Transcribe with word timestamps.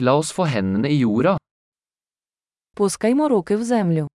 La 0.00 0.14
oss 0.16 0.32
få 0.32 0.44
hendene 0.44 0.88
i 0.88 0.96
jorda. 1.00 1.36
Пускаймо 2.76 3.28
руки 3.28 3.56
в 3.56 3.62
землю. 3.64 4.06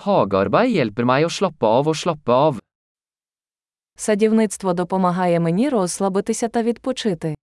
Hagearbeid 0.00 0.72
hjelper 0.72 1.04
meg 1.04 1.26
å 1.26 1.30
slappe 1.38 1.66
av 1.66 1.90
og 1.92 1.96
slappe 1.96 2.32
av. 2.32 2.60
Садівництво 3.96 4.72
допомагає 4.72 5.40
мені 5.40 5.68
розслабитися 5.68 6.48
та 6.48 6.62
відпочити. 6.62 7.34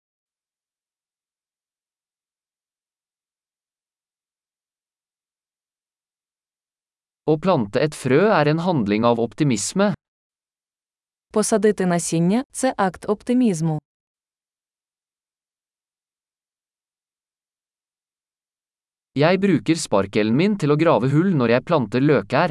Å 7.26 7.36
plante 7.40 7.80
et 7.80 7.94
frø 7.94 8.24
er 8.40 8.48
en 8.48 8.58
handling 8.58 9.04
av 9.04 9.20
optimisme. 9.20 9.94
Посадити 11.32 11.86
насіння 11.86 12.44
це 12.52 12.74
акт 12.76 13.08
оптимізму. 13.08 13.78
Jeg 19.14 19.38
bruker 19.38 19.78
sparkelen 19.78 20.34
min 20.34 20.56
til 20.58 20.74
å 20.74 20.76
grave 20.76 21.06
hull 21.12 21.36
når 21.38 21.52
jeg 21.52 21.64
planter 21.68 22.02
løkær. 22.02 22.50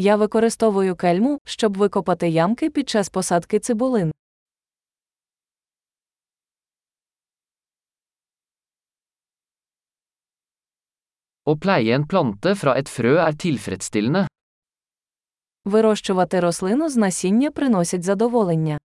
Я 0.00 0.16
використовую 0.16 0.96
кельму, 0.96 1.38
щоб 1.44 1.76
викопати 1.76 2.28
ямки 2.28 2.70
під 2.70 2.88
час 2.88 3.08
посадки 3.08 3.58
цибулин. 3.58 4.12
Å 11.44 11.52
pleie 11.56 11.92
en 11.92 12.08
plante 12.08 12.54
fra 12.56 12.72
et 12.80 12.88
frø 12.88 13.18
er 13.20 13.36
tilfredsstillende. 13.36 14.26
Вирощувати 15.64 16.40
рослину 16.40 16.88
з 16.88 16.96
насіння 16.96 17.50
приносять 17.50 18.02
задоволення. 18.02 18.78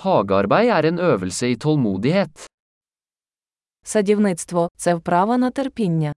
Hagearbeid 0.00 0.68
er 0.68 0.84
en 0.88 0.98
øvelse 0.98 1.50
i 1.50 1.56
tålmodighet. 1.56 2.46
Садівництво 3.82 4.68
це 4.76 4.94
вправа 4.94 5.36
на 5.36 5.50
терпіння. 5.50 6.12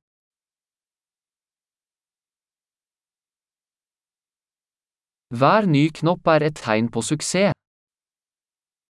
Hver 5.32 5.66
ny 5.66 5.90
knopp 5.90 6.28
er 6.36 6.42
et 6.50 6.56
tegn 6.66 6.88
på 6.94 7.02
suksess. 7.02 7.52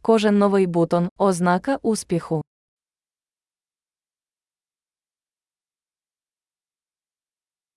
Кожен 0.02 0.38
новий 0.38 0.68
бутон 0.68 1.10
ознака 1.18 1.80
успіху. 1.84 2.42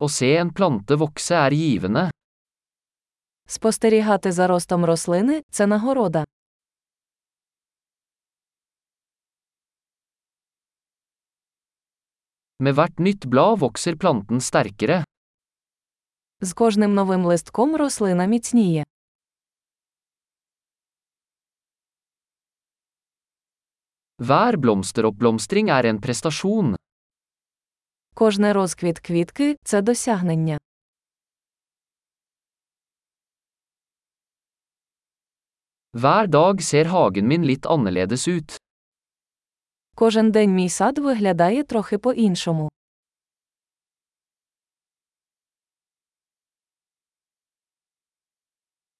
Å 0.04 0.08
se 0.08 0.30
en 0.42 0.50
plante 0.50 0.94
vokse 1.02 1.34
er 1.46 1.52
givende. 1.52 2.10
Спостерігати 3.46 4.32
за 4.32 4.46
ростом 4.46 4.84
рослини 4.84 5.42
це 5.50 5.66
нагорода. 5.66 6.24
Med 12.59 12.73
hvert 12.73 12.99
nytt 12.99 13.25
blad 13.25 13.59
vokser 13.59 13.95
planten 13.95 14.41
sterkere. 14.41 15.03
З 16.41 16.53
кожним 16.53 16.93
новим 16.93 17.25
листком 17.25 17.75
рослина 17.75 18.25
міцніє. 18.25 18.83
Hver 24.21 24.57
blomsteroppblomstring 24.57 25.69
er 25.69 25.85
en 25.85 25.99
prestasjon. 25.99 26.75
Кожне 28.13 28.53
розквіт 28.53 28.99
квітки 28.99 29.55
це 29.63 29.81
досягнення. 29.81 30.57
Hver 35.93 36.27
dag 36.27 36.61
ser 36.61 36.85
hagen 36.85 37.27
min 37.27 37.43
litt 37.43 37.65
annerledes 37.65 38.27
ut. 38.27 38.57
Кожен 39.98 40.30
день 40.30 40.54
мій 40.54 40.68
сад 40.68 40.98
виглядає 40.98 41.64
трохи 41.64 41.98
по-іншому. 41.98 42.68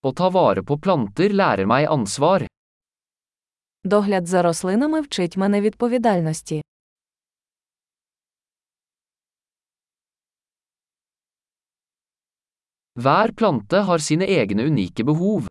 Å 0.01 0.13
ta 0.21 0.29
vare 0.37 0.63
på 0.65 0.79
planter 0.81 1.35
lærer 1.41 1.69
meg 1.69 1.85
ansvar. 1.97 2.47
Догляд 3.85 4.27
за 4.27 4.43
рослинами 4.43 5.01
вчить 5.01 5.37
мене 5.37 5.61
відповідальності. 5.61 6.63
Hver 12.95 13.33
plante 13.33 13.85
har 13.89 13.99
sine 13.99 14.25
egne 14.25 14.63
unike 14.71 15.05
behov. 15.05 15.47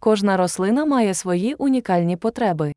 Кожна 0.00 0.36
рослина 0.36 0.84
має 0.84 1.14
свої 1.14 1.54
унікальні 1.54 2.16
потреби. 2.16 2.72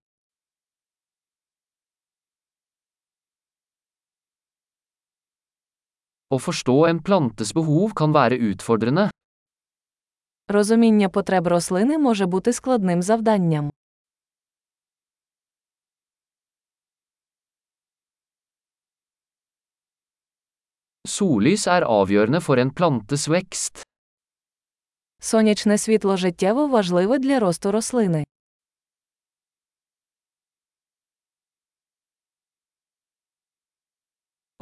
Å 6.34 6.40
forstå 6.42 6.76
en 6.90 7.00
plantes 7.08 7.52
behov 7.54 7.94
kan 8.00 8.14
være 8.16 8.40
utfordrende. 8.50 9.10
Розуміння 10.50 11.10
потреб 11.10 11.48
рослини 11.48 11.98
може 11.98 12.26
бути 12.26 12.54
складним 12.54 13.02
завданням. 13.02 13.70
Sollys 21.08 21.68
er 21.68 21.86
avgjørende 21.86 22.42
for 22.42 22.58
en 22.58 22.72
plantes 22.72 23.28
vekst. 23.28 23.84
Сонячне 25.22 25.78
світло 25.78 26.18
життєво 26.18 26.68
важливе 26.68 27.20
для 27.20 27.40
росту 27.40 27.72
рослини. 27.72 28.24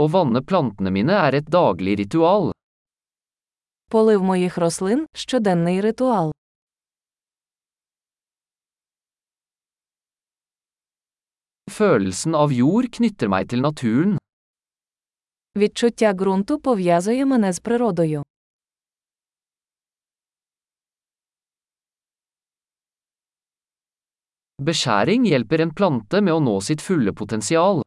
Å 0.01 0.05
vanne 0.13 0.43
plantene 0.43 0.91
mine 0.93 1.15
er 1.27 1.35
et 1.39 1.47
daglig 1.49 1.97
ritual. 1.99 2.53
Полив 3.91 4.23
моїх 4.23 4.59
рослин 4.59 5.07
щоденний 5.15 5.81
ритуал. 5.81 6.33
Følelsen 11.71 12.35
av 12.35 12.53
jord 12.53 12.91
knytter 12.93 13.29
meg 13.29 13.49
til 13.49 13.61
naturen. 13.61 14.19
Відчуття 15.57 16.13
ґрунту 16.13 16.59
пов'язує 16.59 17.25
мене 17.25 17.53
з 17.53 17.61
природою. 17.61 18.23
Beskjæring 24.63 25.25
hjelper 25.25 25.61
en 25.61 25.75
plante 25.75 26.21
med 26.21 26.33
å 26.33 26.41
nå 26.41 26.61
sitt 26.61 26.81
fulle 26.81 27.13
potensial. 27.13 27.83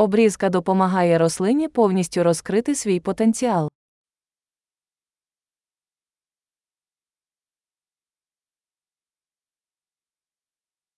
Обрізка 0.00 0.48
допомагає 0.48 1.18
рослині 1.18 1.68
повністю 1.68 2.22
розкрити 2.24 2.74
свій 2.74 3.00
потенціал. 3.00 3.68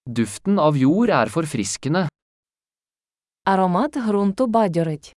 Duften 0.07 0.59
av 0.59 0.77
jord 0.77 1.11
er 1.11 1.29
forfriskende. 1.29 2.09
Аромат 3.45 3.97
ґрунту 3.97 4.47
бадьорить. 4.47 5.13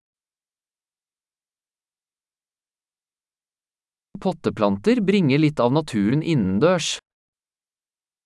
Potteplanter 4.19 5.01
bringer 5.01 5.39
litt 5.39 5.59
av 5.59 5.71
naturen 5.71 6.23
innendørs. 6.23 7.01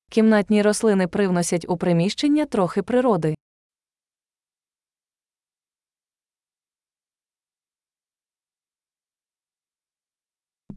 Кімнатні 0.10 0.62
рослини 0.62 1.08
привносять 1.08 1.66
у 1.70 1.78
приміщення 1.78 2.46
трохи 2.46 2.84
природи. 2.84 3.37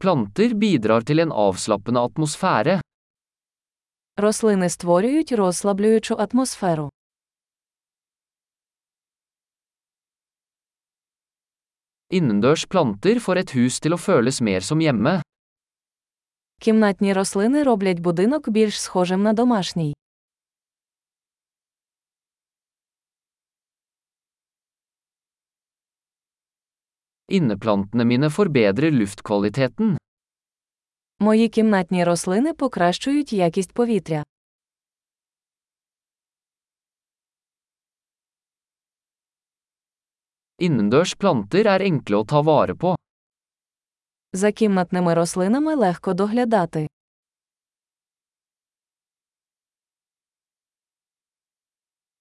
Planter 0.00 0.54
bidrar 0.54 1.04
til 1.08 1.18
en 1.18 1.32
avslappende 1.32 2.00
atmosfære. 2.00 2.80
Рослини 4.16 4.68
створюють 4.68 5.32
розслаблюючу 5.32 6.14
атмосферу. 6.14 6.90
Innendørs 12.10 12.66
planter 12.66 13.18
får 13.20 13.36
et 13.42 13.50
hus 13.56 13.80
til 13.80 13.96
å 13.96 13.98
føles 13.98 14.40
mer 14.40 14.60
som 14.60 14.80
hjemme. 14.80 15.22
Кімнатні 16.60 17.12
рослини 17.12 17.62
роблять 17.62 18.00
будинок 18.00 18.48
більш 18.48 18.80
схожим 18.80 19.22
на 19.22 19.32
домашній. 19.32 19.94
Inneplantene 27.30 28.04
mine 28.04 28.30
forbedrer 28.30 28.92
luftkvaliteten. 28.92 29.96
Мої 31.18 31.48
кімнатні 31.48 32.04
рослини 32.04 32.52
покращують 32.54 33.32
якість 33.32 33.72
повітря. 33.72 34.24
Innendørs 40.58 41.14
planter 41.20 41.66
er 41.68 41.82
enkle 41.84 42.16
å 42.22 42.24
ta 42.24 42.40
vare 42.40 42.74
på. 42.74 42.94
За 44.32 44.52
кімнатними 44.52 45.14
рослинами 45.14 45.74
легко 45.74 46.14
доглядати. 46.14 46.86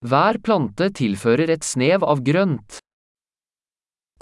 Hver 0.06 0.38
plante 0.42 0.90
tilfører 0.90 1.50
et 1.50 1.64
snev 1.64 2.04
av 2.04 2.22
grønt. 2.22 2.80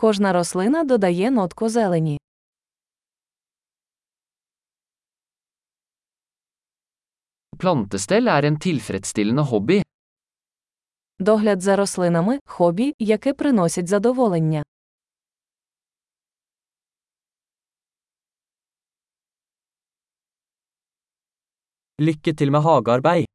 Кожна 0.01 0.33
рослина 0.33 0.85
додає 0.85 1.31
нотку 1.31 1.69
зелені. 1.69 2.19
Plantestell 7.57 8.29
er 8.29 8.45
en 8.45 8.57
tilfredsstillende 8.67 9.43
hobby. 9.43 9.83
Догляд 11.19 11.61
за 11.63 11.77
рослинами 11.77 12.39
хобі, 12.47 12.95
яке 12.99 13.35
приносить 13.35 13.89
задоволення. 13.89 14.63
Lykke 21.99 22.35
til 22.35 22.51
med 22.51 22.61
hagearbeid. 22.61 23.29